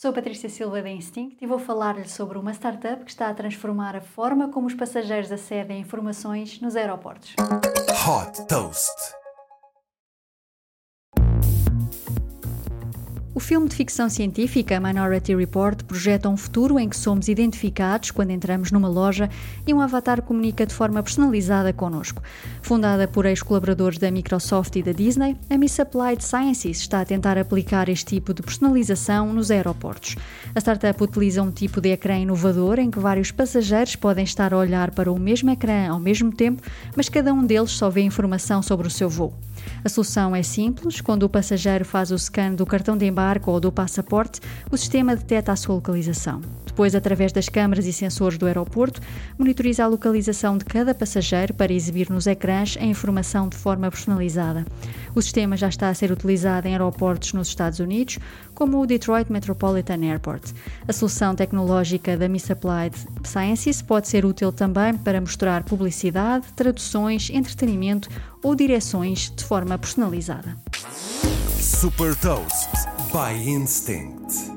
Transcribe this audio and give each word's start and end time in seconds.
Sou 0.00 0.12
Patrícia 0.12 0.48
Silva 0.48 0.80
da 0.80 0.88
Instinct 0.88 1.36
e 1.40 1.44
vou 1.44 1.58
falar-lhe 1.58 2.08
sobre 2.08 2.38
uma 2.38 2.52
startup 2.52 3.04
que 3.04 3.10
está 3.10 3.28
a 3.28 3.34
transformar 3.34 3.96
a 3.96 4.00
forma 4.00 4.48
como 4.48 4.68
os 4.68 4.74
passageiros 4.74 5.32
acedem 5.32 5.78
a 5.78 5.80
informações 5.80 6.60
nos 6.60 6.76
aeroportos. 6.76 7.34
Hot 8.06 8.46
Toast. 8.46 9.17
O 13.38 13.40
filme 13.40 13.68
de 13.68 13.76
ficção 13.76 14.08
científica 14.08 14.80
Minority 14.80 15.32
Report 15.32 15.84
projeta 15.84 16.28
um 16.28 16.36
futuro 16.36 16.76
em 16.76 16.88
que 16.88 16.96
somos 16.96 17.28
identificados 17.28 18.10
quando 18.10 18.32
entramos 18.32 18.72
numa 18.72 18.88
loja 18.88 19.30
e 19.64 19.72
um 19.72 19.80
avatar 19.80 20.20
comunica 20.22 20.66
de 20.66 20.74
forma 20.74 21.00
personalizada 21.04 21.72
connosco. 21.72 22.20
Fundada 22.60 23.06
por 23.06 23.26
ex-colaboradores 23.26 23.96
da 23.96 24.10
Microsoft 24.10 24.74
e 24.74 24.82
da 24.82 24.90
Disney, 24.90 25.36
a 25.48 25.56
Miss 25.56 25.78
Applied 25.78 26.24
Sciences 26.24 26.80
está 26.80 27.00
a 27.00 27.04
tentar 27.04 27.38
aplicar 27.38 27.88
este 27.88 28.06
tipo 28.06 28.34
de 28.34 28.42
personalização 28.42 29.32
nos 29.32 29.52
aeroportos. 29.52 30.16
A 30.52 30.58
startup 30.58 31.00
utiliza 31.00 31.40
um 31.40 31.52
tipo 31.52 31.80
de 31.80 31.90
ecrã 31.90 32.18
inovador 32.18 32.80
em 32.80 32.90
que 32.90 32.98
vários 32.98 33.30
passageiros 33.30 33.94
podem 33.94 34.24
estar 34.24 34.52
a 34.52 34.58
olhar 34.58 34.90
para 34.90 35.12
o 35.12 35.16
mesmo 35.16 35.48
ecrã 35.48 35.90
ao 35.90 36.00
mesmo 36.00 36.32
tempo, 36.32 36.60
mas 36.96 37.08
cada 37.08 37.32
um 37.32 37.46
deles 37.46 37.70
só 37.70 37.88
vê 37.88 38.00
informação 38.00 38.64
sobre 38.64 38.88
o 38.88 38.90
seu 38.90 39.08
voo. 39.08 39.32
A 39.84 39.88
solução 39.88 40.34
é 40.34 40.42
simples. 40.42 41.00
Quando 41.00 41.24
o 41.24 41.28
passageiro 41.28 41.84
faz 41.84 42.10
o 42.10 42.18
scan 42.18 42.54
do 42.54 42.64
cartão 42.64 42.96
de 42.96 43.06
embarque 43.06 43.27
ou 43.46 43.60
do 43.60 43.70
passaporte, 43.70 44.40
o 44.70 44.76
sistema 44.76 45.14
detecta 45.14 45.52
a 45.52 45.56
sua 45.56 45.74
localização. 45.74 46.40
Depois, 46.64 46.94
através 46.94 47.32
das 47.32 47.48
câmaras 47.48 47.86
e 47.86 47.92
sensores 47.92 48.38
do 48.38 48.46
aeroporto, 48.46 49.00
monitoriza 49.36 49.82
a 49.82 49.88
localização 49.88 50.56
de 50.56 50.64
cada 50.64 50.94
passageiro 50.94 51.52
para 51.52 51.72
exibir 51.72 52.08
nos 52.08 52.26
ecrãs 52.26 52.78
a 52.80 52.84
informação 52.84 53.48
de 53.48 53.56
forma 53.56 53.90
personalizada. 53.90 54.64
O 55.12 55.20
sistema 55.20 55.56
já 55.56 55.68
está 55.68 55.88
a 55.88 55.94
ser 55.94 56.12
utilizado 56.12 56.68
em 56.68 56.72
aeroportos 56.72 57.32
nos 57.32 57.48
Estados 57.48 57.80
Unidos, 57.80 58.20
como 58.54 58.80
o 58.80 58.86
Detroit 58.86 59.28
Metropolitan 59.28 59.98
Airport. 60.04 60.52
A 60.86 60.92
solução 60.92 61.34
tecnológica 61.34 62.16
da 62.16 62.28
Miss 62.28 62.48
Applied 62.48 62.94
Sciences 63.24 63.82
pode 63.82 64.06
ser 64.06 64.24
útil 64.24 64.52
também 64.52 64.96
para 64.96 65.20
mostrar 65.20 65.64
publicidade, 65.64 66.46
traduções, 66.54 67.28
entretenimento 67.28 68.08
ou 68.40 68.54
direções 68.54 69.32
de 69.34 69.42
forma 69.42 69.76
personalizada. 69.76 70.56
Super 71.58 72.14
Toast 72.14 72.68
by 73.12 73.32
Instinct. 73.32 74.47